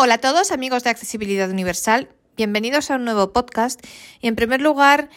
[0.00, 3.84] Hola a todos amigos de Accesibilidad Universal, bienvenidos a un nuevo podcast
[4.20, 5.08] y en primer lugar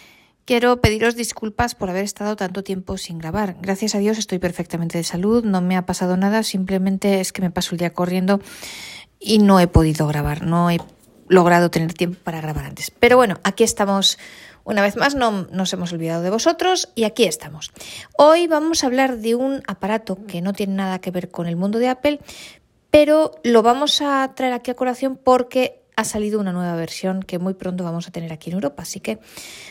[0.43, 3.57] quiero pediros disculpas por haber estado tanto tiempo sin grabar.
[3.61, 7.43] Gracias a Dios estoy perfectamente de salud, no me ha pasado nada, simplemente es que
[7.43, 8.39] me paso el día corriendo
[9.19, 10.79] y no he podido grabar, no he
[11.27, 12.89] logrado tener tiempo para grabar antes.
[12.89, 14.17] Pero bueno, aquí estamos
[14.63, 17.71] una vez más, no nos hemos olvidado de vosotros y aquí estamos.
[18.17, 21.55] Hoy vamos a hablar de un aparato que no tiene nada que ver con el
[21.55, 22.19] mundo de Apple,
[22.91, 27.39] pero lo vamos a traer aquí a colación porque ha salido una nueva versión que
[27.39, 28.83] muy pronto vamos a tener aquí en Europa.
[28.83, 29.19] Así que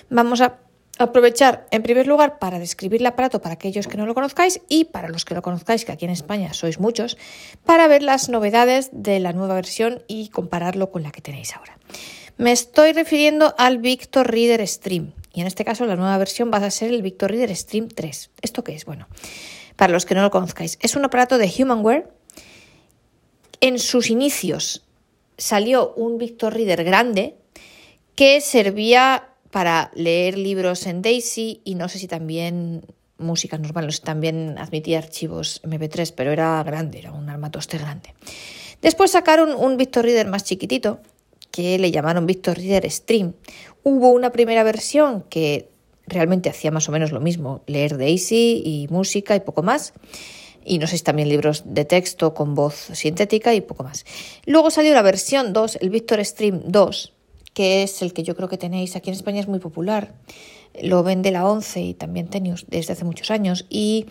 [0.09, 0.59] vamos a
[0.99, 4.85] aprovechar en primer lugar para describir el aparato para aquellos que no lo conozcáis y
[4.85, 7.17] para los que lo conozcáis, que aquí en España sois muchos,
[7.65, 11.79] para ver las novedades de la nueva versión y compararlo con la que tenéis ahora.
[12.37, 16.59] Me estoy refiriendo al Victor Reader Stream y en este caso la nueva versión va
[16.59, 18.31] a ser el Victor Reader Stream 3.
[18.43, 18.85] ¿Esto qué es?
[18.85, 19.09] Bueno,
[19.77, 22.20] para los que no lo conozcáis, es un aparato de Humanware
[23.61, 24.83] en sus inicios
[25.37, 27.37] salió un Victor Reader grande
[28.15, 32.85] que servía para leer libros en Daisy y no sé si también
[33.19, 38.15] música normal, no sé, también admitía archivos MP3, pero era grande, era un armatoste grande.
[38.81, 41.01] Después sacaron un Victor Reader más chiquitito
[41.51, 43.35] que le llamaron Victor Reader Stream.
[43.83, 45.69] Hubo una primera versión que
[46.07, 49.93] realmente hacía más o menos lo mismo, leer Daisy y música y poco más
[50.71, 54.07] y no sé si también libros de texto con voz sintética y poco más.
[54.47, 57.13] Luego salió la versión 2, el Victor Stream 2,
[57.53, 60.15] que es el que yo creo que tenéis aquí en España, es muy popular.
[60.81, 63.67] Lo vende la 11 y también Tenius desde hace muchos años.
[63.69, 64.07] Y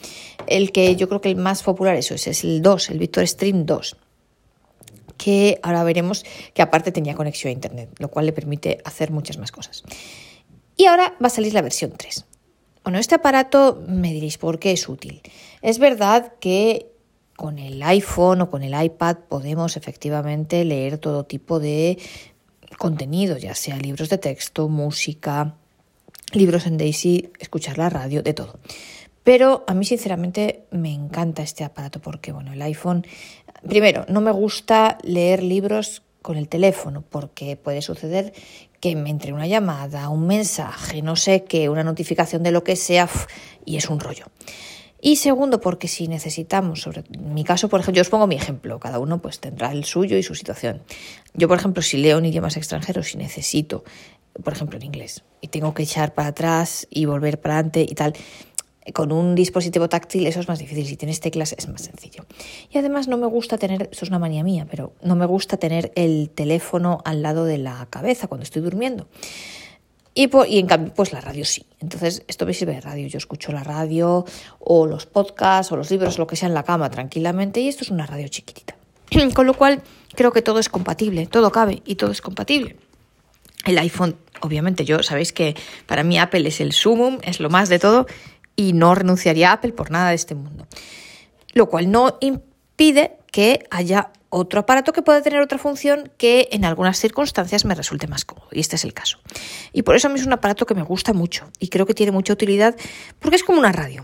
[0.48, 3.26] el que yo creo que el más popular eso es, es el 2, el Victor
[3.26, 3.96] Stream 2
[5.18, 9.38] que ahora veremos que aparte tenía conexión a Internet, lo cual le permite hacer muchas
[9.38, 9.84] más cosas.
[10.78, 12.26] Y ahora va a salir la versión 3.
[12.90, 15.22] Bueno, este aparato me diréis por qué es útil.
[15.62, 16.88] Es verdad que
[17.36, 22.00] con el iPhone o con el iPad podemos efectivamente leer todo tipo de
[22.80, 25.54] contenido, ya sea libros de texto, música,
[26.34, 28.58] libros en Daisy, escuchar la radio, de todo.
[29.24, 33.06] Pero a mí sinceramente me encanta este aparato porque, bueno, el iPhone,
[33.68, 38.34] primero, no me gusta leer libros con el teléfono porque puede suceder
[38.80, 42.76] que me entre una llamada, un mensaje, no sé qué, una notificación de lo que
[42.76, 43.10] sea
[43.66, 44.26] y es un rollo.
[45.02, 48.80] Y segundo, porque si necesitamos, sobre mi caso, por ejemplo, yo os pongo mi ejemplo,
[48.80, 50.82] cada uno pues tendrá el suyo y su situación.
[51.34, 53.86] Yo, por ejemplo, si leo en idiomas extranjeros, si necesito,
[54.44, 57.96] por ejemplo, en inglés, y tengo que echar para atrás y volver para adelante y
[57.96, 58.14] tal,
[58.94, 62.26] con un dispositivo táctil eso es más difícil, si tienes teclas es más sencillo.
[62.72, 65.58] Y además no me gusta tener, eso es una manía mía, pero no me gusta
[65.58, 69.08] tener el teléfono al lado de la cabeza cuando estoy durmiendo.
[70.16, 71.66] Y, y en cambio, pues la radio sí.
[71.80, 73.08] Entonces, esto me sirve de radio.
[73.08, 74.26] Yo escucho la radio
[74.60, 77.84] o los podcasts o los libros, lo que sea en la cama tranquilamente y esto
[77.84, 78.76] es una radio chiquitita.
[79.34, 79.82] Con lo cual,
[80.16, 82.76] creo que todo es compatible, todo cabe y todo es compatible.
[83.66, 87.70] El iPhone, obviamente, yo sabéis que para mí Apple es el sumum, es lo más
[87.70, 88.08] de todo
[88.60, 90.68] y no renunciaría a Apple por nada de este mundo.
[91.54, 96.66] Lo cual no impide que haya otro aparato que pueda tener otra función que en
[96.66, 98.50] algunas circunstancias me resulte más cómodo.
[98.52, 99.18] Y este es el caso.
[99.72, 101.94] Y por eso a mí es un aparato que me gusta mucho y creo que
[101.94, 102.76] tiene mucha utilidad
[103.20, 104.04] porque es como una radio.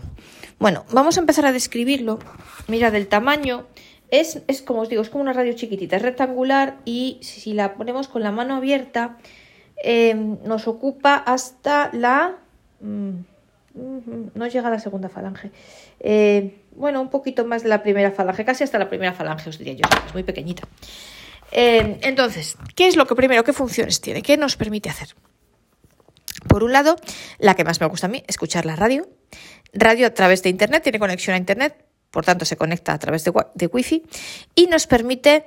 [0.58, 2.18] Bueno, vamos a empezar a describirlo.
[2.66, 3.66] Mira, del tamaño
[4.10, 7.74] es, es como os digo, es como una radio chiquitita, es rectangular y si la
[7.74, 9.18] ponemos con la mano abierta
[9.84, 12.38] eh, nos ocupa hasta la...
[12.80, 13.35] Mm,
[14.34, 15.50] no llega a la segunda falange.
[16.00, 19.58] Eh, bueno, un poquito más de la primera falange, casi hasta la primera falange, os
[19.58, 20.62] diría yo, es muy pequeñita.
[21.52, 24.22] Eh, entonces, ¿qué es lo que primero, qué funciones tiene?
[24.22, 25.14] ¿Qué nos permite hacer?
[26.48, 26.96] Por un lado,
[27.38, 29.08] la que más me gusta a mí, escuchar la radio.
[29.72, 33.24] Radio a través de Internet, tiene conexión a Internet, por tanto se conecta a través
[33.24, 34.04] de, de Wi-Fi
[34.54, 35.44] y nos permite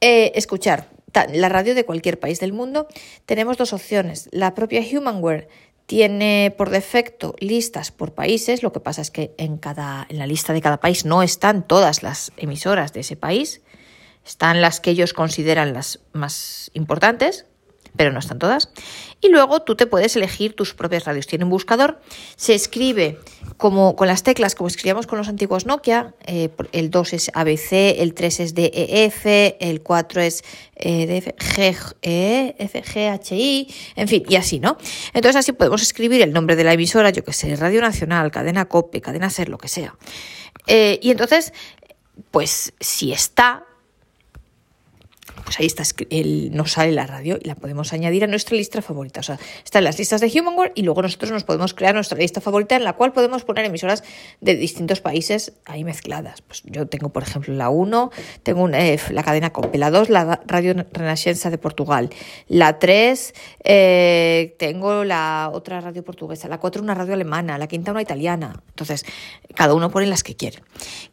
[0.00, 0.88] eh, escuchar
[1.32, 2.86] la radio de cualquier país del mundo.
[3.26, 4.28] Tenemos dos opciones.
[4.32, 5.48] La propia Humanware
[5.90, 10.26] tiene por defecto listas por países, lo que pasa es que en, cada, en la
[10.28, 13.60] lista de cada país no están todas las emisoras de ese país,
[14.24, 17.44] están las que ellos consideran las más importantes,
[17.96, 18.70] pero no están todas.
[19.20, 21.26] Y luego tú te puedes elegir tus propias radios.
[21.26, 22.00] Tiene un buscador,
[22.36, 23.18] se escribe
[23.56, 26.14] como con las teclas, como escribíamos con los antiguos Nokia.
[26.26, 29.26] Eh, el 2 es ABC, el 3 es DEF,
[29.60, 30.42] el 4 es
[30.76, 31.22] eh,
[32.02, 33.66] e,
[33.96, 34.78] en fin, y así, ¿no?
[35.12, 38.64] Entonces así podemos escribir el nombre de la emisora, yo que sé, Radio Nacional, Cadena
[38.64, 39.94] COPE, Cadena SER, lo que sea.
[40.66, 41.52] Eh, y entonces,
[42.30, 43.66] pues si está
[45.44, 48.82] pues ahí está, el, nos sale la radio y la podemos añadir a nuestra lista
[48.82, 49.20] favorita.
[49.20, 52.40] O sea, están las listas de Humanware y luego nosotros nos podemos crear nuestra lista
[52.40, 54.04] favorita en la cual podemos poner emisoras
[54.40, 56.42] de distintos países ahí mezcladas.
[56.42, 58.10] Pues yo tengo, por ejemplo, la 1,
[58.42, 62.10] tengo eh, la cadena COPE, la 2, la Radio Renascença de Portugal,
[62.48, 63.34] la 3,
[63.64, 68.62] eh, tengo la otra radio portuguesa, la 4 una radio alemana, la quinta una italiana.
[68.68, 69.04] Entonces,
[69.54, 70.62] cada uno pone las que quiere.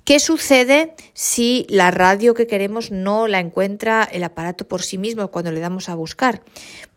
[0.03, 5.29] ¿Qué sucede si la radio que queremos no la encuentra el aparato por sí mismo
[5.29, 6.43] cuando le damos a buscar?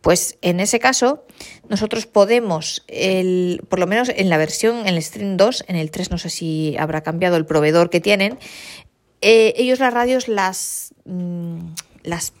[0.01, 1.25] Pues en ese caso,
[1.69, 5.91] nosotros podemos, el, por lo menos en la versión, en el Stream 2, en el
[5.91, 8.37] 3 no sé si habrá cambiado el proveedor que tienen,
[9.21, 11.59] eh, ellos las radios las, mm,
[12.03, 12.33] las,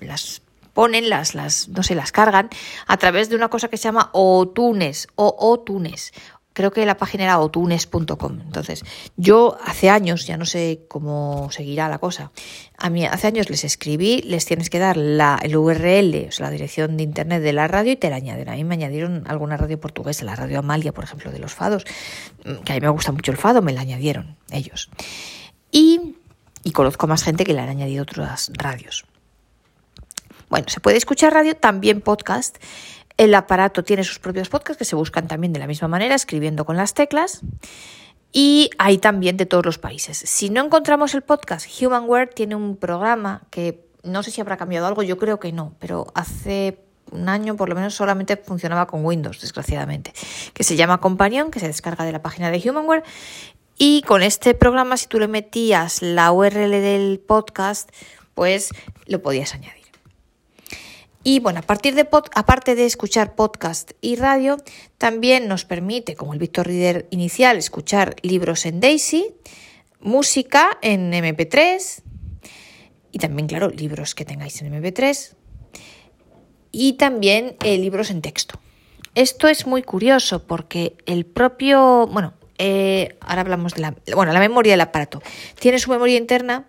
[0.00, 0.42] las
[0.74, 2.50] ponen, las, las, no sé, las cargan
[2.86, 6.12] a través de una cosa que se llama OTunes o OTunes
[6.58, 8.40] creo que la página era otunes.com.
[8.40, 8.82] Entonces,
[9.16, 12.32] yo hace años, ya no sé cómo seguirá la cosa,
[12.76, 16.46] a mí hace años les escribí, les tienes que dar la, el URL, o sea,
[16.46, 18.48] la dirección de internet de la radio y te la añaden.
[18.48, 21.84] A mí me añadieron alguna radio portuguesa, la radio Amalia, por ejemplo, de los fados,
[22.64, 24.90] que a mí me gusta mucho el fado, me la añadieron ellos.
[25.70, 26.16] Y,
[26.64, 29.04] y conozco más gente que le han añadido otras radios.
[30.48, 32.58] Bueno, se puede escuchar radio, también podcast.
[33.18, 36.64] El aparato tiene sus propios podcasts que se buscan también de la misma manera, escribiendo
[36.64, 37.42] con las teclas.
[38.32, 40.16] Y hay también de todos los países.
[40.16, 44.86] Si no encontramos el podcast, Humanware tiene un programa que no sé si habrá cambiado
[44.86, 46.78] algo, yo creo que no, pero hace
[47.10, 50.12] un año por lo menos solamente funcionaba con Windows, desgraciadamente,
[50.52, 53.02] que se llama Companion, que se descarga de la página de Humanware.
[53.78, 57.90] Y con este programa, si tú le metías la URL del podcast,
[58.34, 58.70] pues
[59.06, 59.77] lo podías añadir.
[61.24, 64.56] Y bueno, a partir de aparte de escuchar podcast y radio,
[64.98, 69.34] también nos permite, como el Victor Reader inicial, escuchar libros en Daisy,
[70.00, 72.02] música en MP3
[73.10, 75.34] y también, claro, libros que tengáis en MP3
[76.70, 78.60] y también eh, libros en texto.
[79.14, 84.40] Esto es muy curioso porque el propio, bueno, eh, ahora hablamos de la, bueno, la
[84.40, 85.20] memoria del aparato.
[85.58, 86.68] Tiene su memoria interna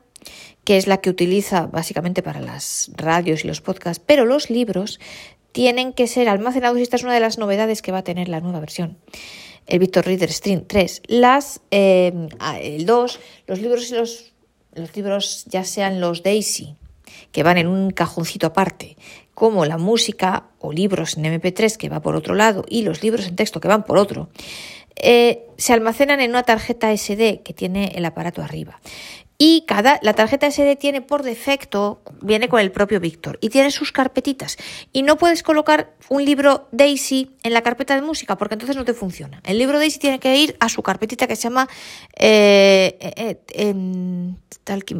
[0.69, 4.99] que es la que utiliza básicamente para las radios y los podcasts, pero los libros
[5.51, 8.29] tienen que ser almacenados y esta es una de las novedades que va a tener
[8.29, 8.99] la nueva versión.
[9.65, 11.01] El Victor Reader Stream 3.
[11.07, 12.13] Las, eh,
[12.61, 14.31] el 2, los libros y los,
[14.75, 16.75] los libros, ya sean los Daisy,
[17.31, 18.95] que van en un cajoncito aparte,
[19.33, 23.25] como la música o libros en MP3 que va por otro lado y los libros
[23.25, 24.29] en texto que van por otro,
[24.97, 28.79] eh, se almacenan en una tarjeta SD que tiene el aparato arriba.
[29.41, 33.71] Y cada, la tarjeta SD tiene por defecto, viene con el propio Víctor y tiene
[33.71, 34.57] sus carpetitas.
[34.91, 38.83] Y no puedes colocar un libro Daisy en la carpeta de música porque entonces no
[38.83, 39.41] te funciona.
[39.45, 41.69] El libro Daisy tiene que ir a su carpetita que se llama
[42.17, 43.39] eh, eh,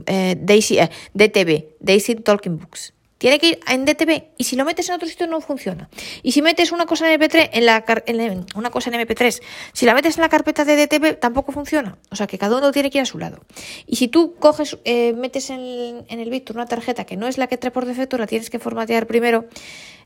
[0.08, 0.80] eh, Daisy,
[1.14, 2.94] DTB, Daisy Talking Books.
[3.20, 5.90] Tiene que ir en DTV y si lo metes en otro sitio no funciona.
[6.24, 9.42] Y si metes una cosa en MP3, en la, en una cosa en MP3,
[9.74, 11.98] si la metes en la carpeta de DTV tampoco funciona.
[12.10, 13.44] O sea que cada uno tiene que ir a su lado.
[13.86, 17.38] Y si tú coges, eh, metes en, en el Victor una tarjeta que no es
[17.38, 19.46] la que trae por defecto, la tienes que formatear primero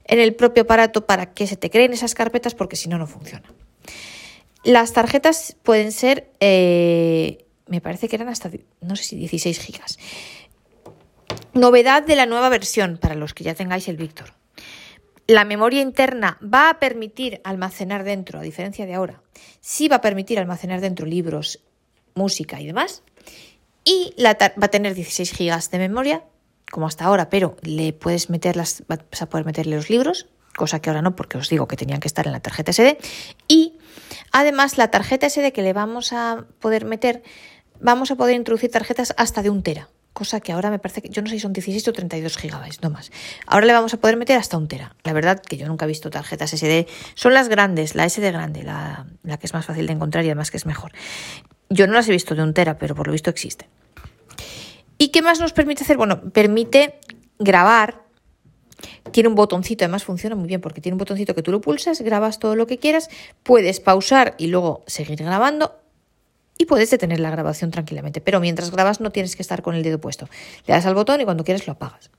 [0.05, 3.05] en el propio aparato para que se te creen esas carpetas porque si no, no
[3.05, 3.53] funciona.
[4.63, 8.49] Las tarjetas pueden ser, eh, me parece que eran hasta,
[8.81, 9.99] no sé si 16 gigas.
[11.53, 14.33] Novedad de la nueva versión para los que ya tengáis el Víctor.
[15.27, 19.21] La memoria interna va a permitir almacenar dentro, a diferencia de ahora,
[19.61, 21.59] sí va a permitir almacenar dentro libros,
[22.15, 23.03] música y demás.
[23.85, 26.23] Y va a tener 16 gigas de memoria,
[26.71, 30.89] como hasta ahora, pero le puedes meter vas a poder meterle los libros, cosa que
[30.89, 32.97] ahora no, porque os digo que tenían que estar en la tarjeta SD.
[33.47, 33.77] Y
[34.31, 37.21] además la tarjeta SD que le vamos a poder meter,
[37.79, 41.09] vamos a poder introducir tarjetas hasta de un tera cosa que ahora me parece que
[41.09, 43.11] yo no sé si son 16 o 32 gigabytes, no más.
[43.47, 44.95] Ahora le vamos a poder meter hasta un tera.
[45.03, 48.63] La verdad que yo nunca he visto tarjetas SD, son las grandes, la SD grande,
[48.63, 50.91] la, la que es más fácil de encontrar y además que es mejor.
[51.69, 53.67] Yo no las he visto de un tera, pero por lo visto existe.
[54.97, 55.97] ¿Y qué más nos permite hacer?
[55.97, 56.99] Bueno, permite
[57.39, 58.03] grabar.
[59.11, 62.01] Tiene un botoncito, además funciona muy bien porque tiene un botoncito que tú lo pulsas,
[62.01, 63.09] grabas todo lo que quieras,
[63.43, 65.82] puedes pausar y luego seguir grabando
[66.57, 68.21] y puedes detener la grabación tranquilamente.
[68.21, 70.27] Pero mientras grabas no tienes que estar con el dedo puesto.
[70.67, 72.11] Le das al botón y cuando quieres lo apagas.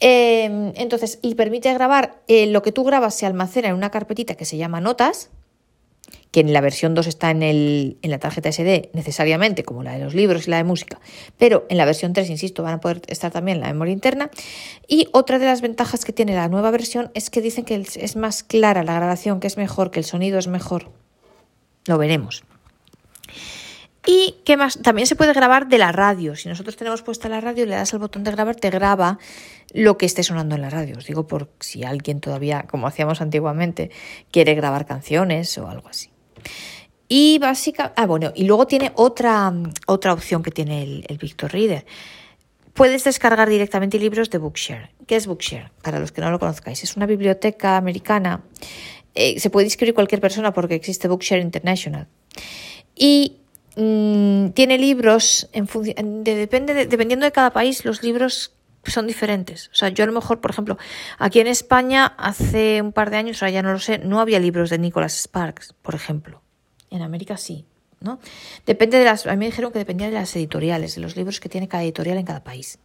[0.00, 4.34] Em, entonces, y permite grabar, eh, lo que tú grabas se almacena en una carpetita
[4.34, 5.30] que se llama notas,
[6.30, 9.92] que en la versión 2 está en, el, en la tarjeta SD necesariamente, como la
[9.92, 11.00] de los libros y la de música,
[11.38, 14.30] pero en la versión 3, insisto, van a poder estar también en la memoria interna.
[14.88, 18.16] Y otra de las ventajas que tiene la nueva versión es que dicen que es
[18.16, 20.90] más clara la grabación, que es mejor, que el sonido es mejor.
[21.86, 22.42] Lo veremos.
[24.06, 26.36] Y qué más, también se puede grabar de la radio.
[26.36, 29.18] Si nosotros tenemos puesta la radio le das al botón de grabar, te graba
[29.72, 30.98] lo que esté sonando en la radio.
[30.98, 33.90] Os digo por si alguien todavía, como hacíamos antiguamente,
[34.30, 36.10] quiere grabar canciones o algo así.
[37.08, 39.52] Y básicamente, ah, bueno, y luego tiene otra,
[39.86, 41.86] otra opción que tiene el, el Victor Reader.
[42.74, 44.90] Puedes descargar directamente libros de Bookshare.
[45.06, 45.70] ¿Qué es Bookshare?
[45.82, 48.42] Para los que no lo conozcáis, es una biblioteca americana.
[49.14, 52.08] Eh, se puede inscribir cualquier persona porque existe Bookshare International.
[52.96, 53.36] Y
[53.76, 55.66] mm, tiene libros, en
[56.24, 58.54] de, depende dependiendo de cada país, los libros
[58.84, 59.68] son diferentes.
[59.72, 60.78] O sea, yo a lo mejor, por ejemplo,
[61.18, 64.38] aquí en España hace un par de años, ahora ya no lo sé, no había
[64.38, 66.42] libros de Nicholas Sparks, por ejemplo.
[66.90, 67.66] En América sí.
[68.00, 68.20] ¿no?
[68.66, 71.40] Depende de las, a mí me dijeron que dependía de las editoriales, de los libros
[71.40, 72.78] que tiene cada editorial en cada país.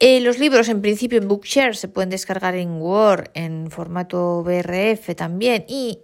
[0.00, 5.16] Eh, los libros, en principio, en Bookshare se pueden descargar en Word, en formato BRF
[5.16, 5.98] también, y,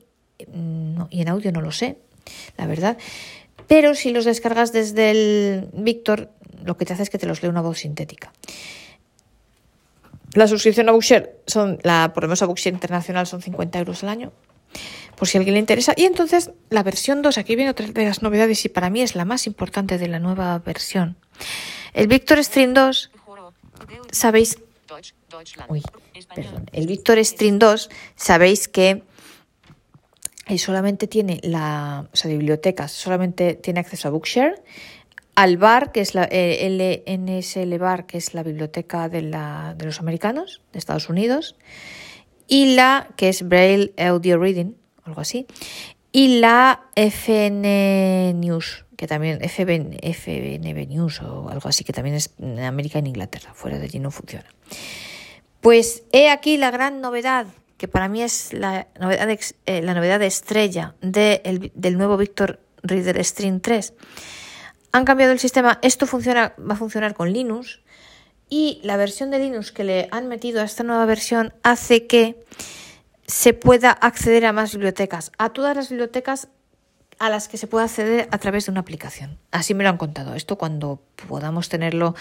[0.53, 1.99] mm, y en audio no lo sé,
[2.57, 2.99] la verdad.
[3.67, 6.31] Pero si los descargas desde el Victor,
[6.65, 8.33] lo que te hace es que te los lee una voz sintética.
[10.35, 14.03] La suscripción a Bookshare, son, la, por lo menos a Bookshare Internacional, son 50 euros
[14.03, 14.33] al año
[15.17, 15.95] por si a alguien le interesa.
[15.97, 19.15] Y entonces la versión 2, aquí viene otra de las novedades y para mí es
[19.15, 21.17] la más importante de la nueva versión.
[21.93, 23.11] El Victor Stream 2,
[24.11, 24.59] sabéis...
[25.69, 25.83] Uy,
[26.35, 26.71] perdón.
[26.73, 29.03] El Victor Stream 2, sabéis que
[30.59, 34.63] solamente tiene la o sea, bibliotecas, solamente tiene acceso a Bookshare,
[35.35, 39.87] al bar, que es la eh, LNSL Bar, que es la biblioteca de, la, de
[39.87, 41.57] los americanos, de Estados Unidos,
[42.47, 44.75] y la que es Braille Audio Reading,
[45.05, 45.47] algo así,
[46.13, 52.35] y la FN News, que también FB, FNB News o algo así, que también es
[52.39, 54.47] en América y en Inglaterra, fuera de allí no funciona.
[55.61, 57.47] Pues he aquí la gran novedad,
[57.77, 59.29] que para mí es la novedad,
[59.67, 63.95] eh, la novedad estrella de del nuevo Victor Reader Stream 3.
[64.93, 67.81] Han cambiado el sistema, esto funciona, va a funcionar con Linux,
[68.49, 72.45] y la versión de Linux que le han metido a esta nueva versión hace que
[73.27, 76.49] se pueda acceder a más bibliotecas, a todas las bibliotecas
[77.19, 79.39] a las que se puede acceder a través de una aplicación.
[79.51, 80.35] Así me lo han contado.
[80.35, 82.15] Esto cuando podamos tenerlo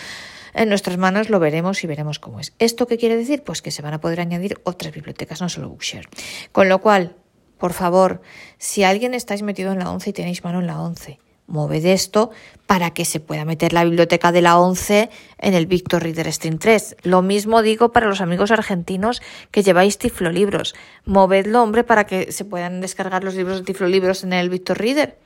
[0.54, 2.54] en nuestras manos lo veremos y veremos cómo es.
[2.60, 3.44] ¿Esto qué quiere decir?
[3.44, 6.08] Pues que se van a poder añadir otras bibliotecas, no solo Bookshare.
[6.52, 7.16] Con lo cual,
[7.58, 8.22] por favor,
[8.58, 12.32] si alguien estáis metido en la 11 y tenéis mano en la 11, moved esto
[12.66, 16.58] para que se pueda meter la biblioteca de la 11 en el Victor Reader Stream
[16.58, 16.98] 3.
[17.04, 19.22] Lo mismo digo para los amigos argentinos
[19.52, 20.74] que lleváis Tiflo Libros.
[21.06, 24.80] Movedlo, hombre, para que se puedan descargar los libros de Tiflo Libros en el Victor
[24.80, 25.18] Reader,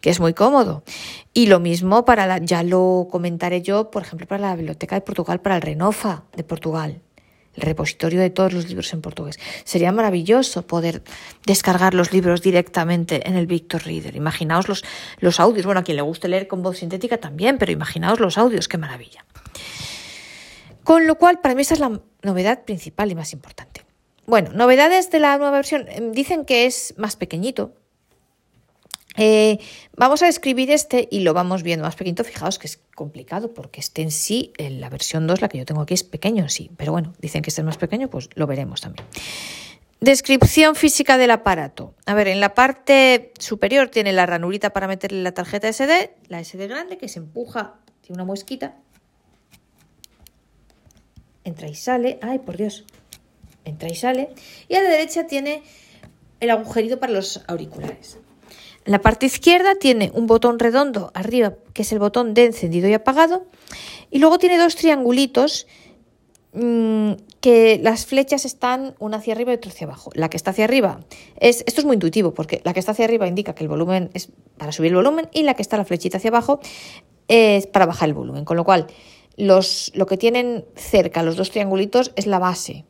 [0.00, 0.82] que es muy cómodo.
[1.32, 5.02] Y lo mismo para la, ya lo comentaré yo, por ejemplo, para la Biblioteca de
[5.02, 7.00] Portugal, para el Renofa de Portugal
[7.56, 9.38] el repositorio de todos los libros en portugués.
[9.64, 11.02] Sería maravilloso poder
[11.44, 14.16] descargar los libros directamente en el Victor Reader.
[14.16, 14.84] Imaginaos los,
[15.18, 15.66] los audios.
[15.66, 18.78] Bueno, a quien le guste leer con voz sintética también, pero imaginaos los audios, qué
[18.78, 19.24] maravilla.
[20.84, 23.84] Con lo cual, para mí esa es la novedad principal y más importante.
[24.26, 25.86] Bueno, novedades de la nueva versión.
[26.12, 27.74] Dicen que es más pequeñito,
[29.16, 29.58] eh,
[29.96, 32.24] vamos a escribir este y lo vamos viendo más pequeñito.
[32.24, 35.64] Fijaos que es complicado porque este en sí, en la versión 2, la que yo
[35.64, 36.72] tengo aquí, es pequeño, sí.
[36.76, 39.06] Pero bueno, dicen que este es más pequeño, pues lo veremos también.
[40.00, 41.94] Descripción física del aparato.
[42.04, 46.42] A ver, en la parte superior tiene la ranurita para meterle la tarjeta SD, la
[46.42, 48.76] SD grande que se empuja, tiene una muesquita.
[51.44, 52.18] Entra y sale.
[52.22, 52.84] Ay, por Dios.
[53.64, 54.30] Entra y sale.
[54.68, 55.62] Y a la derecha tiene
[56.40, 58.18] el agujerito para los auriculares.
[58.86, 62.94] La parte izquierda tiene un botón redondo arriba, que es el botón de encendido y
[62.94, 63.44] apagado,
[64.12, 65.66] y luego tiene dos triangulitos
[66.52, 70.10] mm, que las flechas están una hacia arriba y otra hacia abajo.
[70.14, 71.00] La que está hacia arriba
[71.40, 74.10] es, esto es muy intuitivo, porque la que está hacia arriba indica que el volumen
[74.14, 76.60] es para subir el volumen y la que está la flechita hacia abajo
[77.26, 78.44] es para bajar el volumen.
[78.44, 78.86] Con lo cual,
[79.36, 82.84] los, lo que tienen cerca los dos triangulitos es la base,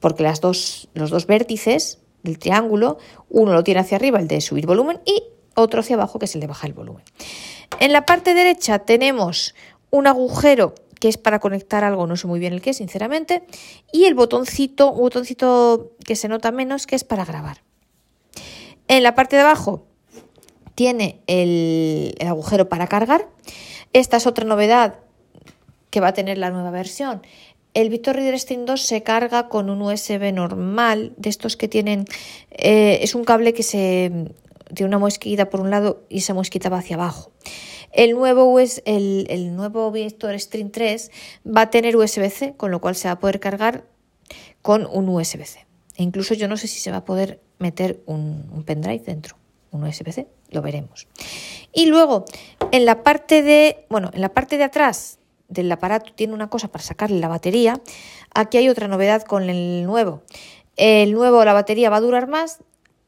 [0.00, 2.98] porque las dos, los dos vértices del triángulo,
[3.28, 5.22] uno lo tiene hacia arriba, el de subir volumen, y
[5.54, 7.04] otro hacia abajo, que es el de bajar el volumen.
[7.78, 9.54] En la parte derecha tenemos
[9.90, 13.42] un agujero que es para conectar algo, no sé muy bien el que, sinceramente,
[13.90, 17.62] y el botoncito, un botoncito que se nota menos, que es para grabar.
[18.86, 19.86] En la parte de abajo
[20.74, 23.28] tiene el, el agujero para cargar.
[23.92, 24.98] Esta es otra novedad
[25.90, 27.22] que va a tener la nueva versión.
[27.72, 32.04] El Victor Reader Stream 2 se carga con un USB normal, de estos que tienen,
[32.50, 34.32] eh, es un cable que se
[34.74, 37.30] tiene una mosquita por un lado y esa mosquita va hacia abajo.
[37.92, 41.10] El nuevo, el, el nuevo Victor Stream 3
[41.46, 43.84] va a tener USB-C, con lo cual se va a poder cargar
[44.62, 45.66] con un USB-C.
[45.96, 49.36] E incluso yo no sé si se va a poder meter un, un pendrive dentro,
[49.70, 51.06] un USB-C, lo veremos.
[51.72, 52.24] Y luego,
[52.72, 55.19] en la parte de, bueno, en la parte de atrás
[55.50, 57.80] del aparato tiene una cosa para sacarle la batería,
[58.34, 60.22] aquí hay otra novedad con el nuevo.
[60.76, 62.60] El nuevo, la batería va a durar más.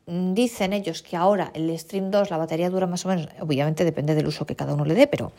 [0.05, 4.17] Dicen ellos que ahora el Stream 2 la batería dura más o menos, obviamente depende
[4.17, 5.31] del uso que cada uno le dé, pero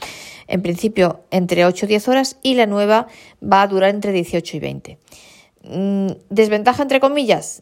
[0.47, 3.07] en principio entre 8 y 10 horas y la nueva
[3.43, 4.97] va a durar entre 18 y 20.
[5.63, 7.61] Mm, desventaja entre comillas,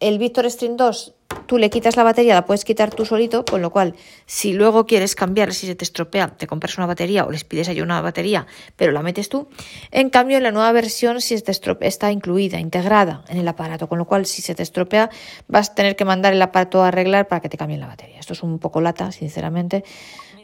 [0.00, 1.14] el Victor Stream 2
[1.46, 3.94] tú le quitas la batería, la puedes quitar tú solito, con lo cual,
[4.26, 7.68] si luego quieres cambiar, si se te estropea, te compras una batería o les pides
[7.68, 9.48] ahí una batería, pero la metes tú.
[9.90, 13.48] En cambio, en la nueva versión, si se te estropea, está incluida, integrada en el
[13.48, 15.10] aparato, con lo cual, si se te estropea,
[15.48, 18.20] vas a tener que mandar el aparato a arreglar para que te cambien la batería.
[18.20, 19.84] Esto es un poco lata, sinceramente,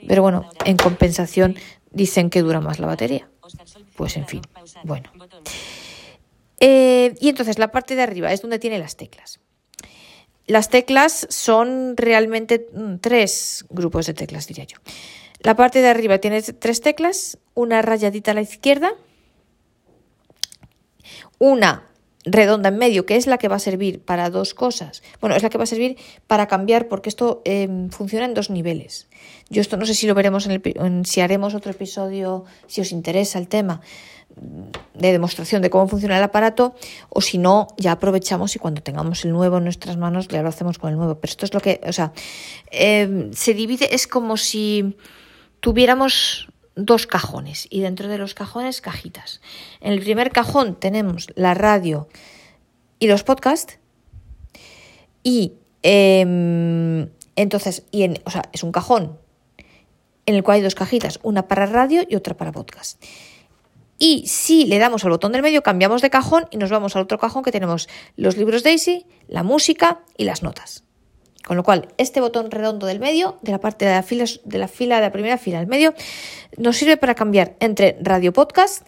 [0.07, 1.57] pero bueno, en compensación
[1.91, 3.29] dicen que dura más la batería.
[3.97, 4.43] Pues en fin,
[4.85, 5.11] bueno.
[6.61, 9.41] Eh, y entonces la parte de arriba es donde tiene las teclas.
[10.51, 14.79] Las teclas son realmente mm, tres grupos de teclas, diría yo.
[15.39, 18.95] La parte de arriba tiene tres teclas, una rayadita a la izquierda,
[21.39, 21.89] una
[22.25, 25.03] redonda en medio, que es la que va a servir para dos cosas.
[25.21, 25.97] Bueno, es la que va a servir
[26.27, 29.09] para cambiar, porque esto em, funciona en dos niveles.
[29.49, 32.93] Yo esto no sé si lo veremos en el, si haremos otro episodio, si os
[32.93, 33.81] interesa el tema
[34.95, 36.75] de demostración de cómo funciona el aparato
[37.09, 40.49] o si no ya aprovechamos y cuando tengamos el nuevo en nuestras manos ya lo
[40.49, 42.13] hacemos con el nuevo pero esto es lo que o sea
[42.71, 44.97] em, se divide es como si
[45.59, 49.41] tuviéramos dos cajones y dentro de los cajones cajitas
[49.81, 52.09] en el primer cajón tenemos la radio
[52.99, 53.79] y los podcasts
[55.23, 59.19] y em, entonces y en, o sea es un cajón
[60.27, 63.03] en el cual hay dos cajitas una para radio y otra para podcast
[64.03, 67.03] y si le damos al botón del medio, cambiamos de cajón y nos vamos al
[67.03, 67.87] otro cajón que tenemos
[68.17, 70.85] los libros Daisy, la música y las notas.
[71.45, 74.59] Con lo cual, este botón redondo del medio, de la parte de la fila de
[74.59, 75.95] la, fila, de la primera fila del medio,
[76.57, 78.87] nos sirve para cambiar entre radio podcast,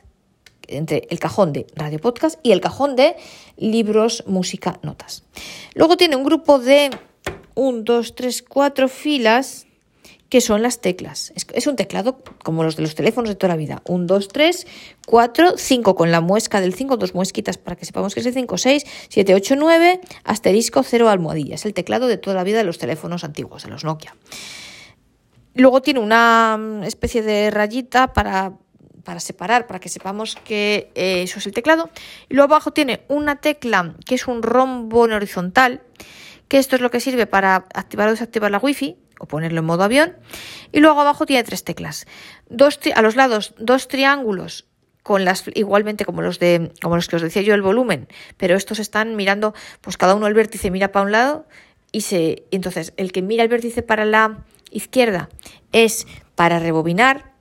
[0.69, 3.17] entre el cajón de radio podcast y el cajón de
[3.57, 5.25] libros, música, notas.
[5.75, 6.91] Luego tiene un grupo de
[7.55, 9.67] 1, 2, 3, 4 filas
[10.33, 11.31] que son las teclas.
[11.53, 13.83] Es, un teclado como los de los teléfonos de toda la vida.
[13.85, 14.67] Un, dos, tres,
[15.07, 18.33] cuatro, cinco con la muesca del 5, dos muesquitas para que sepamos que es el
[18.33, 21.57] 5, 6, 7, 8, 9, asterisco, cero almohadilla.
[21.57, 24.17] Es el teclado de toda la vida de los teléfonos antiguos, de los Nokia.
[25.53, 28.55] Luego tiene una mm, especie de rayita para,
[29.05, 31.91] para separar, para que sepamos que eh, eso es el teclado.
[32.31, 35.83] Y luego abajo tiene una tecla que es un rombo en horizontal,
[36.49, 39.65] que esto es lo que sirve para activar o desactivar la wifi o ponerlo en
[39.65, 40.17] modo avión.
[40.73, 42.07] Y luego abajo tiene tres teclas.
[42.51, 44.67] Dos a los lados dos triángulos
[45.03, 48.57] con las igualmente como los de como los que os decía yo el volumen, pero
[48.57, 51.47] estos están mirando, pues cada uno el vértice mira para un lado
[51.93, 55.29] y se entonces el que mira el vértice para la izquierda
[55.71, 57.33] es para rebobinar,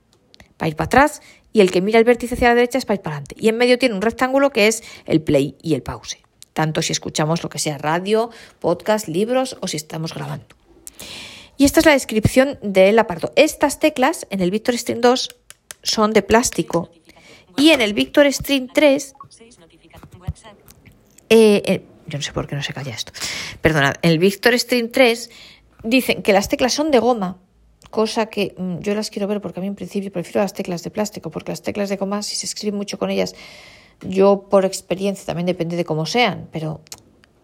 [0.56, 1.20] para ir para atrás
[1.52, 3.34] y el que mira el vértice hacia la derecha es para ir para adelante.
[3.38, 6.18] Y en medio tiene un rectángulo que es el play y el pause,
[6.52, 10.46] tanto si escuchamos lo que sea radio, podcast, libros o si estamos grabando.
[11.62, 13.30] Y esta es la descripción del aparato.
[13.36, 15.28] Estas teclas en el Victor Stream 2
[15.84, 16.90] son de plástico
[17.56, 19.14] y en el Victor Stream 3
[21.28, 23.12] eh, eh, yo no sé por qué no se calla esto.
[23.60, 25.30] Perdonad, en el Victor Stream 3
[25.84, 27.38] dicen que las teclas son de goma,
[27.90, 30.82] cosa que mm, yo las quiero ver porque a mí en principio prefiero las teclas
[30.82, 33.36] de plástico, porque las teclas de goma, si se escribe mucho con ellas,
[34.00, 36.80] yo por experiencia, también depende de cómo sean, pero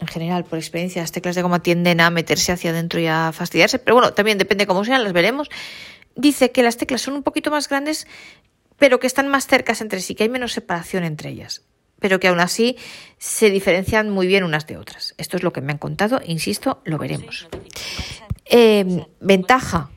[0.01, 3.33] en general, por experiencia, las teclas de goma tienden a meterse hacia adentro y a
[3.33, 5.49] fastidiarse, pero bueno, también depende cómo sean, las veremos.
[6.15, 8.07] Dice que las teclas son un poquito más grandes,
[8.79, 11.63] pero que están más cercas entre sí, que hay menos separación entre ellas,
[11.99, 12.77] pero que aún así
[13.19, 15.15] se diferencian muy bien unas de otras.
[15.19, 17.49] Esto es lo que me han contado, insisto, lo veremos.
[18.45, 19.91] Eh, ventaja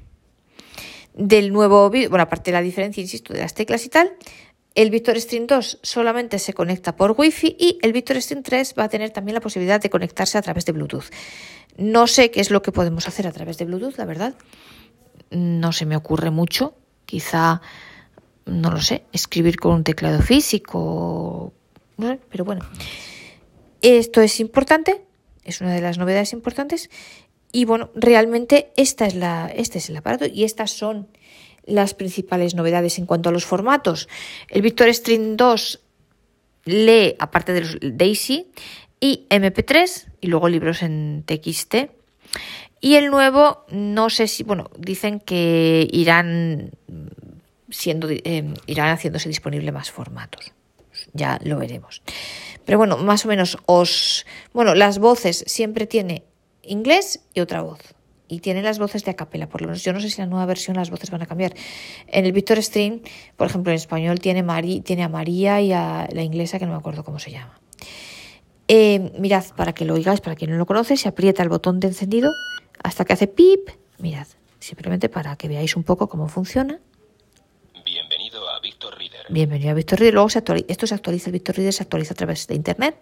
[1.13, 4.11] del nuevo, bueno, aparte de la diferencia, insisto, de las teclas y tal,
[4.73, 8.85] el Victor Stream 2 solamente se conecta por Wi-Fi y el Victor Stream 3 va
[8.85, 11.05] a tener también la posibilidad de conectarse a través de Bluetooth.
[11.77, 14.35] No sé qué es lo que podemos hacer a través de Bluetooth, la verdad.
[15.29, 16.75] No se me ocurre mucho.
[17.05, 17.61] Quizá,
[18.45, 21.53] no lo sé, escribir con un teclado físico.
[22.29, 22.65] pero bueno.
[23.81, 25.01] Esto es importante,
[25.43, 26.89] es una de las novedades importantes.
[27.51, 31.07] Y bueno, realmente esta es la, este es el aparato y estas son
[31.65, 34.09] las principales novedades en cuanto a los formatos.
[34.49, 35.79] El Victor Stream 2
[36.65, 38.47] lee, aparte de los Daisy,
[38.99, 41.75] y MP3 y luego libros en TXT.
[42.79, 46.71] Y el nuevo, no sé si, bueno, dicen que irán
[47.69, 50.51] siendo, eh, irán haciéndose disponible más formatos.
[51.13, 52.01] Ya lo veremos.
[52.65, 56.23] Pero bueno, más o menos os, bueno, las voces siempre tiene
[56.63, 57.79] inglés y otra voz
[58.31, 60.31] y tiene las voces de acapela, por lo menos yo no sé si en la
[60.31, 61.53] nueva versión las voces van a cambiar.
[62.07, 63.01] En el Victor Stream,
[63.35, 66.71] por ejemplo, en español tiene, Mari, tiene a María y a la inglesa que no
[66.71, 67.59] me acuerdo cómo se llama.
[68.69, 71.81] Eh, mirad, para que lo oigáis, para quien no lo conoce, se aprieta el botón
[71.81, 72.31] de encendido
[72.81, 73.69] hasta que hace pip.
[73.97, 74.27] Mirad,
[74.61, 76.79] simplemente para que veáis un poco cómo funciona.
[77.83, 79.25] Bienvenido a Victor Reader.
[79.27, 80.13] Bienvenido a Victor Reader.
[80.13, 82.95] Luego se actualiza, esto se actualiza, el Victor Reader se actualiza a través de internet.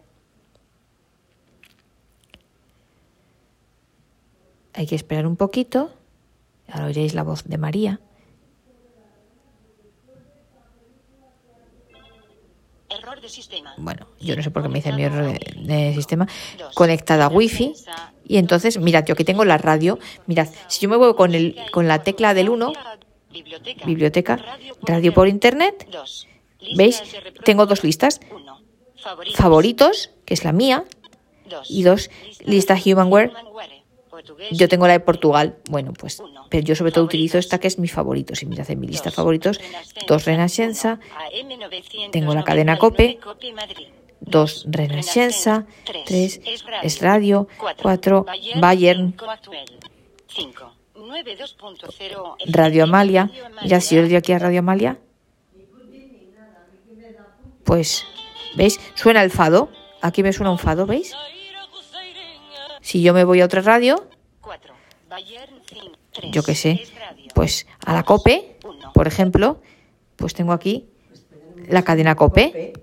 [4.79, 5.91] Hay que esperar un poquito.
[6.71, 7.99] Ahora oiréis la voz de María.
[12.89, 13.73] Error de sistema.
[13.77, 16.29] Bueno, yo no sé por qué me dice mi error de, de sistema.
[16.75, 17.73] Conectada a Wi-Fi.
[18.25, 19.99] Y entonces, mirad, yo aquí tengo la radio.
[20.27, 22.71] Mirad, si yo me muevo con, el, con la tecla del 1,
[23.33, 23.85] Biblioteca.
[23.85, 24.39] biblioteca,
[24.81, 26.25] radio por internet, Dos.
[26.77, 27.03] ¿veis?
[27.43, 28.21] Tengo dos listas.
[28.33, 28.61] Uno.
[28.95, 29.37] Favoritos.
[29.37, 30.85] Favoritos, que es la mía,
[31.49, 31.69] Dos.
[31.69, 32.09] y dos,
[32.45, 33.29] lista Humanware.
[33.29, 33.78] Humanware.
[34.51, 37.79] Yo tengo la de Portugal, bueno, pues, pero yo sobre todo utilizo esta que es
[37.79, 38.35] mi favorito.
[38.35, 39.15] Si mirad en mi lista Dos.
[39.15, 39.59] favoritos,
[40.07, 40.27] dos.
[40.27, 43.19] AM999, Tengo la cadena Cope.
[44.21, 45.65] Dos Renascença,
[46.05, 46.41] tres
[46.83, 47.47] es radio,
[47.81, 48.25] cuatro
[48.59, 49.79] Bayern, Actuel.
[50.27, 50.73] Cinco.
[50.95, 53.31] 92.0 Radio Amalia.
[53.63, 54.99] Mira, si yo le doy aquí a Radio Amalia,
[57.63, 58.05] pues,
[58.55, 58.79] ¿veis?
[58.95, 59.69] Suena el fado.
[60.01, 61.15] Aquí me suena un fado, ¿veis?
[62.89, 64.03] Si yo me voy a otra radio,
[66.31, 67.27] yo qué sé, Es radio.
[67.35, 68.57] pues a la COPE,
[68.95, 69.61] por ejemplo,
[70.15, 70.89] pues tengo aquí
[71.67, 72.73] la cadena COPE.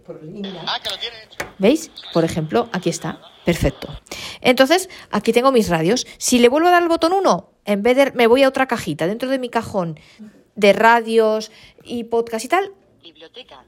[1.59, 1.91] ¿Veis?
[2.13, 3.21] Por ejemplo, aquí está.
[3.45, 3.89] Perfecto.
[4.43, 6.07] Entonces, aquí tengo mis radios.
[6.19, 8.69] Si le vuelvo a dar el botón 1, en vez de me voy a otra
[8.69, 9.99] cajita dentro de mi cajón
[10.55, 11.51] de radios
[11.83, 13.65] y podcast y tal, Biblioteca.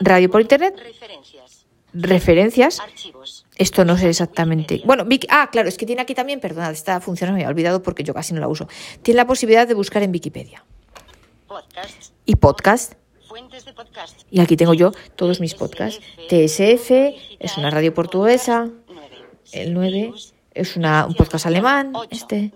[0.00, 0.76] Radio por internet.
[0.78, 1.66] Referencias.
[1.92, 2.78] referencias.
[2.78, 3.41] Archivos.
[3.62, 4.82] Esto no sé exactamente.
[4.84, 8.02] Bueno, ah, claro, es que tiene aquí también, perdonad, esta función me había olvidado porque
[8.02, 8.66] yo casi no la uso.
[9.02, 10.64] Tiene la posibilidad de buscar en Wikipedia
[12.26, 12.94] y podcast.
[13.28, 14.22] Fuentes de podcast.
[14.32, 16.00] Y aquí tengo yo todos mis podcasts.
[16.28, 16.90] TSF
[17.38, 18.68] es una radio portuguesa.
[19.52, 20.12] El 9
[20.54, 21.92] es una, un podcast alemán.
[22.10, 22.50] Este.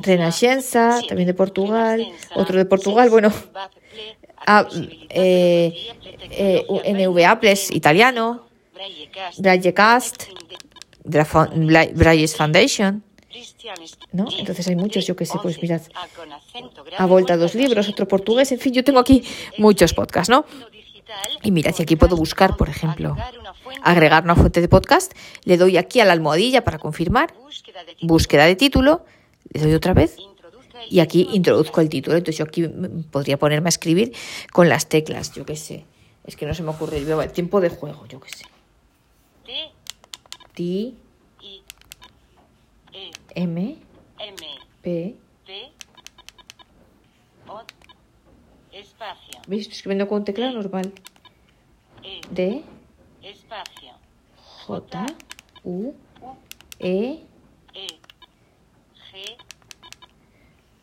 [0.00, 2.06] Renascença, también de Portugal.
[2.36, 3.32] Otro de Portugal, bueno.
[4.46, 4.64] Ah,
[5.10, 5.74] eh,
[6.30, 8.45] eh, NVA Plus, italiano.
[11.66, 13.02] Bla- Braille's Foundation.
[14.12, 14.26] ¿no?
[14.38, 15.82] Entonces hay muchos, yo qué sé, pues mirad.
[16.98, 19.22] A vuelta dos libros, otro portugués, en fin, yo tengo aquí
[19.58, 20.44] muchos podcasts, ¿no?
[21.42, 23.14] Y mira, si aquí puedo buscar, por ejemplo,
[23.82, 25.12] agregar una fuente de podcast,
[25.44, 27.34] le doy aquí a la almohadilla para confirmar,
[28.02, 29.04] búsqueda de título,
[29.52, 30.16] le doy otra vez
[30.90, 32.16] y aquí introduzco el título.
[32.16, 32.66] Entonces yo aquí
[33.10, 34.12] podría ponerme a escribir
[34.52, 35.84] con las teclas, yo qué sé.
[36.26, 38.44] Es que no se me ocurre el tiempo de juego, yo qué sé.
[40.56, 41.62] T, I,
[42.94, 43.76] E, M,
[44.18, 44.36] M,
[44.82, 45.14] P.
[45.44, 45.72] P,
[47.46, 47.62] O,
[48.72, 49.62] espacio, ¿Veis?
[49.62, 50.92] Estoy escribiendo con teclado normal.
[52.02, 52.64] E, D,
[53.22, 53.92] espacio,
[54.66, 55.06] J,
[55.64, 55.92] U,
[56.22, 56.36] U,
[56.78, 57.22] E,
[57.74, 57.86] E,
[59.12, 59.36] G,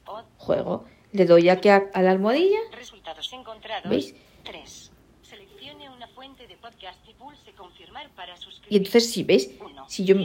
[0.05, 0.86] O, juego.
[1.13, 2.59] Le doy aquí a, a la almohadilla.
[2.73, 3.89] resultados encontrados.
[3.89, 4.13] ¿Veis?
[4.43, 4.91] 3.
[5.23, 8.73] Seleccione una fuente de podcast y pulse confirmar para suscribir.
[8.73, 9.49] Y entonces, si veis,
[9.88, 10.15] si yo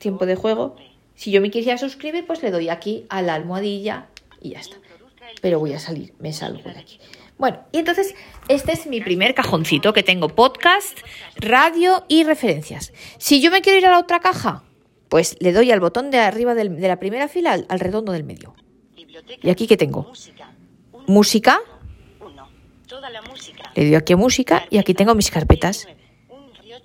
[0.00, 0.76] tiempo de juego,
[1.14, 4.06] si yo me quisiera suscribir, pues le doy aquí a la almohadilla
[4.40, 4.76] y ya está.
[5.42, 6.98] Pero voy a salir, me salgo de aquí.
[7.36, 8.14] Bueno, y entonces
[8.48, 10.98] este es mi primer cajoncito que tengo podcast,
[11.36, 12.92] radio y referencias.
[13.18, 14.64] Si yo me quiero ir a la otra caja,
[15.08, 18.12] pues le doy al botón de arriba del- de la primera fila al, al redondo
[18.12, 18.54] del medio.
[19.42, 20.04] ¿Y aquí qué tengo?
[20.08, 20.52] Música.
[20.92, 21.60] Un, Música,
[23.78, 25.86] le doy aquí a música y aquí tengo mis carpetas.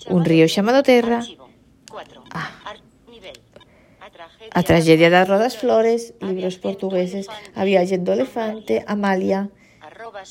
[0.10, 1.22] Un río llamado Terra.
[2.32, 2.52] Ah.
[4.52, 5.08] A tragedia.
[5.08, 9.50] A das rodas flores, libros portugueses, había yendo elefante, Amalia,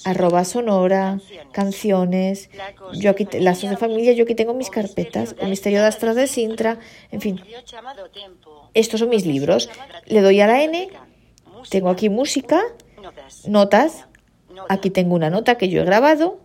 [0.04, 1.18] Arroba, sonora,
[1.50, 2.48] canciones.
[2.92, 6.28] Yo aquí, lazos de familia, yo aquí tengo mis carpetas, el misterio de Astra de
[6.28, 6.78] Sintra,
[7.10, 7.40] en fin.
[8.74, 9.68] Estos son mis libros.
[10.06, 10.88] Le doy a la N,
[11.70, 12.60] tengo aquí música,
[13.00, 13.48] Notas.
[13.48, 14.06] notas,
[14.48, 14.74] Nota.
[14.74, 16.41] aquí tengo una nota que yo he grabado.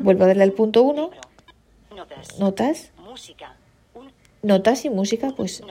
[0.00, 1.10] Vuelvo a darle al punto 1,
[1.96, 2.38] Notas.
[2.38, 3.56] notas, Música.
[3.94, 4.10] Un,
[4.42, 5.62] notas y música, pues.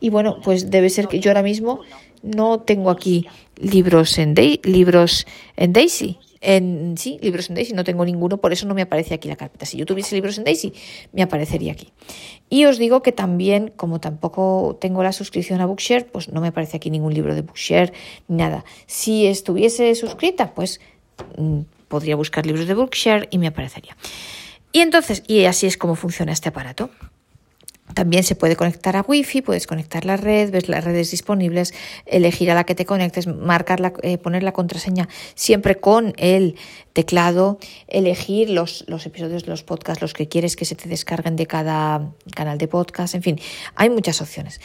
[0.00, 1.80] Y bueno, pues debe ser que yo ahora mismo
[2.22, 3.26] no tengo aquí
[3.56, 5.26] libros en, Dai- libros
[5.56, 6.18] en Daisy.
[6.42, 9.36] En, sí, libros en Daisy, no tengo ninguno, por eso no me aparece aquí la
[9.36, 9.66] carpeta.
[9.66, 10.72] Si yo tuviese libros en Daisy,
[11.12, 11.92] me aparecería aquí.
[12.48, 16.48] Y os digo que también, como tampoco tengo la suscripción a Bookshare, pues no me
[16.48, 17.92] aparece aquí ningún libro de Bookshare,
[18.26, 18.64] ni nada.
[18.86, 20.80] Si estuviese suscrita, pues
[21.36, 23.96] mm, podría buscar libros de Bookshare y me aparecería.
[24.72, 26.88] Y entonces, y así es como funciona este aparato.
[27.94, 31.74] También se puede conectar a Wi-Fi, puedes conectar la red, ves las redes disponibles,
[32.06, 36.54] elegir a la que te conectes, marcar la, eh, poner la contraseña siempre con el
[36.92, 41.34] teclado, elegir los, los episodios de los podcasts, los que quieres que se te descarguen
[41.34, 43.40] de cada canal de podcast, en fin,
[43.74, 44.60] hay muchas opciones.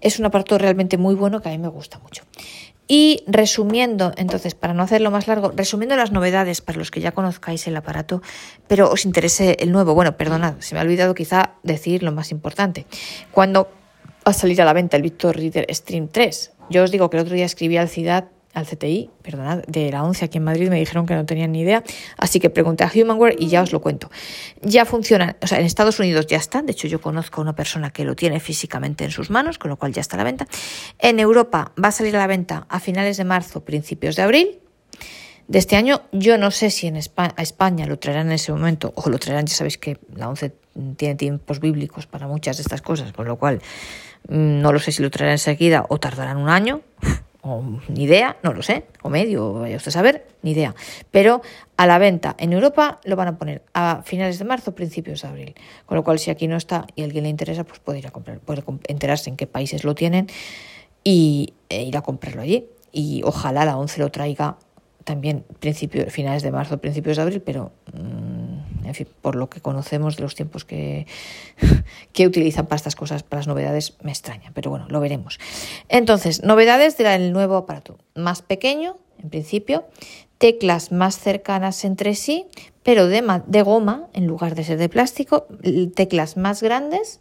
[0.00, 2.24] Es un aparato realmente muy bueno que a mí me gusta mucho.
[2.92, 7.12] Y resumiendo, entonces, para no hacerlo más largo, resumiendo las novedades para los que ya
[7.12, 8.20] conozcáis el aparato,
[8.66, 9.94] pero os interese el nuevo.
[9.94, 12.86] Bueno, perdonad, se me ha olvidado quizá decir lo más importante.
[13.30, 13.68] Cuando
[14.26, 16.50] va a salir a la venta el Victor Reader Stream 3?
[16.68, 20.02] Yo os digo que el otro día escribí al CIDAD al CTI, perdonad, de la
[20.02, 21.84] 11 aquí en Madrid, me dijeron que no tenían ni idea,
[22.16, 24.10] así que pregunté a Humanware y ya os lo cuento.
[24.62, 27.54] Ya funciona, o sea, en Estados Unidos ya está, de hecho yo conozco a una
[27.54, 30.46] persona que lo tiene físicamente en sus manos, con lo cual ya está la venta.
[30.98, 34.58] En Europa va a salir a la venta a finales de marzo, principios de abril.
[35.46, 38.52] De este año, yo no sé si en España, a España lo traerán en ese
[38.52, 40.52] momento o lo traerán, ya sabéis que la 11
[40.96, 43.60] tiene tiempos bíblicos para muchas de estas cosas, con lo cual
[44.28, 46.82] mm, no lo sé si lo traerán enseguida o tardarán un año
[47.42, 50.74] o ni idea, no lo sé, o medio, vaya usted a saber, ni idea.
[51.10, 51.42] Pero
[51.76, 55.28] a la venta en Europa lo van a poner a finales de marzo, principios de
[55.28, 55.54] abril.
[55.86, 58.06] Con lo cual, si aquí no está y a alguien le interesa, pues puede ir
[58.06, 60.26] a comprar, puede enterarse en qué países lo tienen
[61.04, 62.66] y e ir a comprarlo allí.
[62.92, 64.58] Y ojalá la 11 lo traiga
[65.04, 68.49] también principios, finales de marzo, principios de abril, pero mm,
[68.90, 71.06] en fin, por lo que conocemos de los tiempos que,
[72.18, 75.38] utilizan para estas cosas, para las novedades, me extraña, pero bueno, lo veremos.
[75.88, 77.98] Entonces, novedades del nuevo aparato.
[78.14, 79.84] Más pequeño, en principio,
[80.38, 82.46] teclas más cercanas entre sí,
[82.82, 85.46] pero de, de goma en lugar de ser de plástico,
[85.94, 87.20] teclas más grandes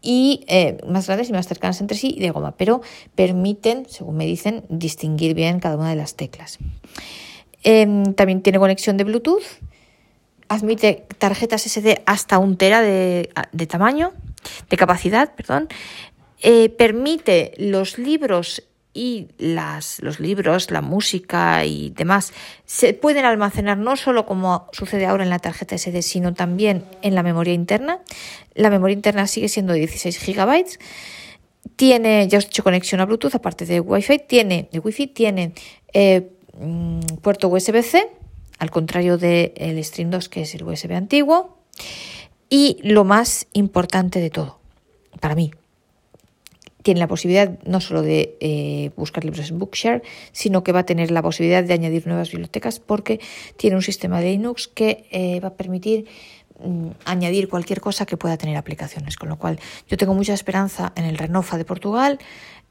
[0.00, 2.82] y eh, más grandes y más cercanas entre sí y de goma, pero
[3.14, 6.58] permiten, según me dicen, distinguir bien cada una de las teclas.
[7.62, 9.42] Em, también tiene conexión de Bluetooth,
[10.48, 13.30] admite tarjetas SD hasta un tera de,
[13.68, 14.12] tamaño,
[14.70, 15.68] de capacidad, perdón.
[16.42, 18.62] Eh, permite los libros
[18.94, 22.32] y las, los libros, la música y demás
[22.64, 27.16] se pueden almacenar no solo como sucede ahora en la tarjeta SD, sino también en
[27.16, 27.98] la memoria interna.
[28.54, 30.64] La memoria interna sigue siendo de 16 GB.
[31.76, 35.54] Tiene, ya os he conexión a Bluetooth, aparte de Wi-Fi, tiene, de Wi-Fi, tiene
[35.92, 38.10] eh, mm, puerto USB-C,
[38.58, 41.58] al contrario del Stream 2, que es el USB antiguo.
[42.48, 44.58] Y lo más importante de todo,
[45.20, 45.50] para mí,
[46.84, 50.86] tiene la posibilidad no solo de eh, buscar libros en Bookshare, sino que va a
[50.86, 53.20] tener la posibilidad de añadir nuevas bibliotecas porque
[53.56, 56.04] tiene un sistema de Linux que eh, va a permitir
[56.62, 59.16] mm, añadir cualquier cosa que pueda tener aplicaciones.
[59.16, 62.18] Con lo cual, yo tengo mucha esperanza en el Renofa de Portugal,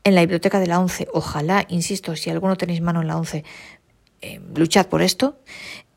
[0.03, 1.07] en la biblioteca de la 11.
[1.11, 3.43] Ojalá, insisto, si alguno tenéis mano en la 11,
[4.23, 5.37] eh, luchad por esto.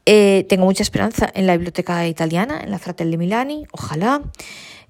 [0.05, 4.23] tengo mucha esperanza en la biblioteca italiana, en la Fratelli Milani, ojalá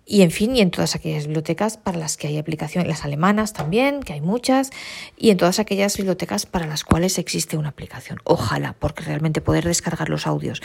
[0.09, 3.53] y en fin, y en todas aquellas bibliotecas para las que hay aplicación, las alemanas
[3.53, 4.71] también, que hay muchas,
[5.17, 8.21] y en todas aquellas bibliotecas para las cuales existe una aplicación.
[8.23, 10.63] Ojalá, porque realmente poder descargar los audios.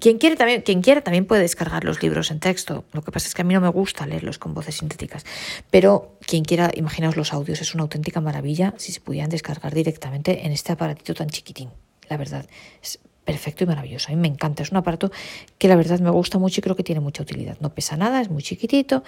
[0.00, 2.84] Quien también, quien quiera también puede descargar los libros en texto.
[2.90, 5.24] Lo que pasa es que a mí no me gusta leerlos con voces sintéticas.
[5.70, 10.46] Pero quien quiera, imaginaos los audios, es una auténtica maravilla si se pudieran descargar directamente
[10.46, 11.70] en este aparatito tan chiquitín.
[12.10, 12.44] La verdad,
[12.82, 14.08] es perfecto y maravilloso.
[14.08, 14.64] A mí me encanta.
[14.64, 15.12] Es un aparato
[15.56, 17.56] que la verdad me gusta mucho y creo que tiene mucha utilidad.
[17.60, 19.04] No pesa nada, es muy chiquitito.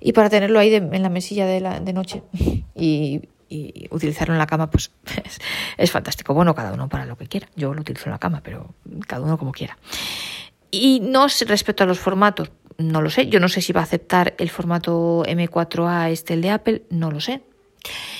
[0.00, 2.22] Y para tenerlo ahí en la mesilla de, noche
[2.74, 3.20] y,
[3.90, 4.90] utilizarlo en la cama, pues
[5.76, 6.32] es, fantástico.
[6.32, 7.48] Bueno, cada uno para lo que quiera.
[7.54, 8.74] Yo lo utilizo en la cama, pero
[9.06, 9.76] cada uno como quiera.
[10.70, 13.28] Y no respecto a los formatos, no lo sé.
[13.28, 17.10] Yo no sé si va a aceptar el formato M4A, este el de Apple, no
[17.10, 17.42] lo sé.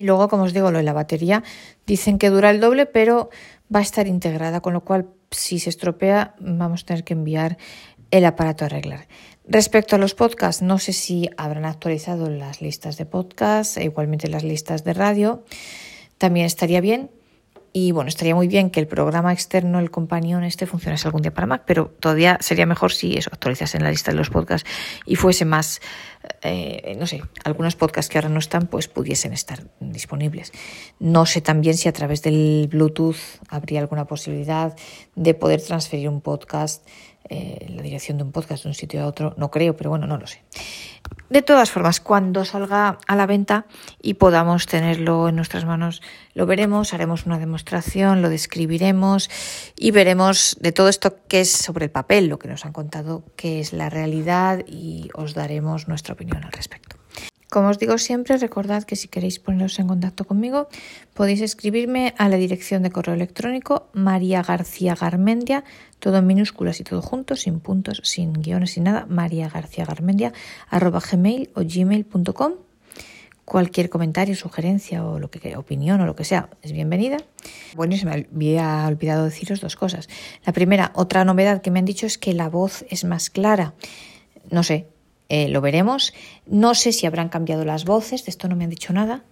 [0.00, 1.42] Luego, como os digo, lo de la batería,
[1.86, 3.30] dicen que dura el doble, pero
[3.74, 7.58] va a estar integrada, con lo cual si se estropea vamos a tener que enviar
[8.10, 9.06] el aparato a arreglar.
[9.46, 14.28] Respecto a los podcasts, no sé si habrán actualizado las listas de podcasts, e igualmente
[14.28, 15.44] las listas de radio.
[16.18, 17.10] También estaría bien.
[17.72, 21.34] Y bueno, estaría muy bien que el programa externo, el companion este, funcionase algún día
[21.34, 24.68] para Mac, pero todavía sería mejor si eso actualizase la lista de los podcasts
[25.04, 25.80] y fuese más,
[26.42, 30.52] eh, no sé, algunos podcasts que ahora no están, pues pudiesen estar disponibles.
[30.98, 33.16] No sé también si a través del Bluetooth
[33.48, 34.74] habría alguna posibilidad
[35.14, 36.86] de poder transferir un podcast
[37.28, 40.06] eh, la dirección de un podcast de un sitio a otro, no creo, pero bueno,
[40.06, 40.42] no lo sé.
[41.30, 43.66] De todas formas, cuando salga a la venta
[44.00, 46.00] y podamos tenerlo en nuestras manos,
[46.32, 49.28] lo veremos, haremos una demostración, lo describiremos
[49.76, 53.24] y veremos de todo esto que es sobre el papel, lo que nos han contado,
[53.36, 56.87] qué es la realidad y os daremos nuestra opinión al respecto.
[57.50, 60.68] Como os digo siempre, recordad que si queréis poneros en contacto conmigo,
[61.14, 65.64] podéis escribirme a la dirección de correo electrónico María García Garmendia,
[65.98, 70.34] todo en minúsculas y todo junto, sin puntos, sin guiones, sin nada, María García Garmendia,
[70.68, 72.52] arroba gmail o gmail.com.
[73.46, 77.16] Cualquier comentario, sugerencia o lo que opinión o lo que sea es bienvenida.
[77.74, 80.10] Bueno, se me había olvidado deciros dos cosas.
[80.44, 83.72] La primera, otra novedad que me han dicho es que la voz es más clara.
[84.50, 84.88] No sé,
[85.28, 86.14] eh, lo veremos.
[86.46, 89.22] No sé si habrán cambiado las voces, de esto no me han dicho nada.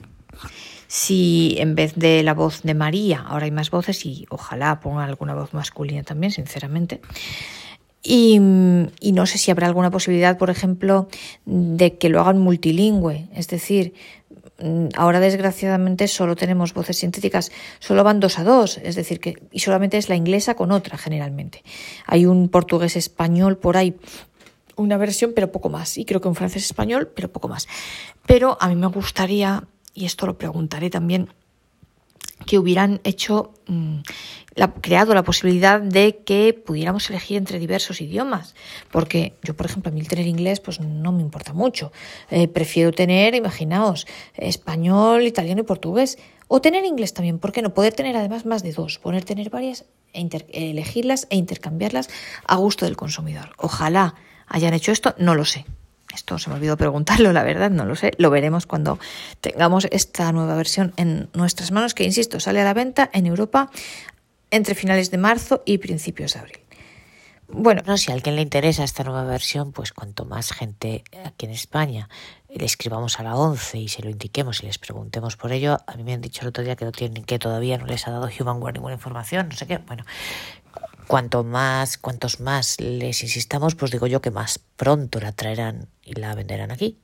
[0.89, 5.09] Si en vez de la voz de María ahora hay más voces y ojalá pongan
[5.09, 7.01] alguna voz masculina también, sinceramente.
[8.03, 8.41] Y,
[9.01, 11.09] y, no sé si habrá alguna posibilidad, por ejemplo,
[11.45, 13.27] de que lo hagan multilingüe.
[13.35, 13.95] Es decir,
[14.61, 19.35] mm, ahora desgraciadamente solo tenemos voces sintéticas, solo van dos a dos, es decir, que
[19.51, 21.65] y solamente es la inglesa con otra generalmente.
[22.07, 23.97] Hay un portugués español por ahí
[24.77, 25.99] una versión, pero poco más.
[25.99, 27.67] Y creo que un francés español, pero poco más.
[28.27, 31.31] Pero a mí me gustaría, y esto lo preguntaré también,
[32.45, 33.99] que hubieran hecho, mm,
[34.55, 38.55] la, creado la posibilidad de que pudiéramos elegir entre diversos idiomas.
[38.93, 41.93] Porque yo, por ejemplo, a mí el tener inglés, pues no me importa mucho.
[42.31, 46.19] Eh, prefiero tener, imaginaos, español, italiano y portugués.
[46.49, 47.75] O tener inglés también, ¿por qué no?
[47.75, 52.09] Poder tener además más de dos, poder tener varias, e elegirlas e intercambiarlas
[52.47, 53.51] a gusto del consumidor.
[53.59, 54.15] Ojalá
[54.49, 55.67] hayan hecho esto, no lo sé.
[56.15, 58.13] Esto se me olvidó preguntarlo, la verdad, no lo sé.
[58.17, 58.99] Lo veremos cuando
[59.41, 63.71] tengamos esta nueva versión en nuestras manos, que, insisto, sale a la venta en Europa
[64.51, 66.59] entre finales de marzo y principios de abril.
[67.49, 71.47] Bueno, no, si a alguien le interesa esta nueva versión, pues cuanto más gente aquí
[71.47, 72.09] en España
[72.49, 75.97] le escribamos a la 11 y se lo indiquemos y les preguntemos por ello, a
[75.97, 78.11] mí me han dicho el otro día que, no tienen, que todavía no les ha
[78.11, 79.79] dado Humanware ninguna información, no sé qué.
[79.79, 80.05] Bueno,
[81.07, 86.15] cuanto más, cuantos más les insistamos, pues digo yo que más pronto la traerán y
[86.15, 86.99] la venderán aquí.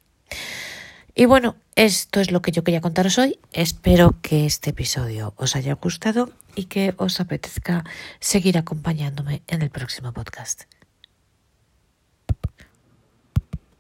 [1.15, 3.39] Y bueno, esto es lo que yo quería contaros hoy.
[3.53, 7.85] Espero que este episodio os haya gustado y que os apetezca
[8.19, 10.63] seguir acompañándome en el próximo podcast.